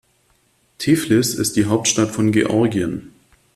Tiflis 0.79 1.35
ist 1.35 1.55
die 1.57 1.65
Hauptstadt 1.65 2.09
von 2.09 2.31
Georgien. 2.31 3.11